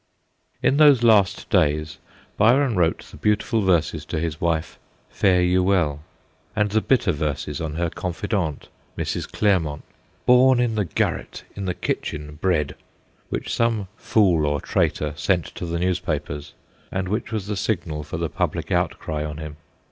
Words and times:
In 0.63 0.77
those 0.77 1.03
last 1.03 1.47
days 1.51 1.99
Byron 2.35 2.75
wrote 2.75 3.01
the 3.11 3.17
beautiful 3.17 3.61
verses 3.61 4.03
to 4.05 4.19
his 4.19 4.41
wife, 4.41 4.79
* 4.95 5.09
Fare 5.21 5.43
you 5.43 5.61
well/ 5.61 6.01
and 6.55 6.71
the 6.71 6.81
bitter 6.81 7.11
verses 7.11 7.61
on 7.61 7.75
her 7.75 7.87
confidante, 7.91 8.69
Mrs. 8.97 9.31
Clermont,' 9.31 9.83
Born 10.25 10.59
in 10.59 10.73
the 10.73 10.85
garret, 10.85 11.43
in 11.55 11.65
the 11.65 11.75
kitchen 11.75 12.39
bred' 12.41 12.75
which 13.29 13.53
some 13.53 13.89
fool 13.95 14.47
or 14.47 14.59
traitor 14.59 15.13
sent 15.15 15.45
to 15.53 15.67
the 15.67 15.77
newspapers, 15.77 16.55
and 16.91 17.07
which 17.07 17.31
was 17.31 17.45
the 17.45 17.55
signal 17.55 18.01
for 18.03 18.17
the 18.17 18.27
public 18.27 18.71
outcry 18.71 19.23
on 19.23 19.37
him. 19.37 19.57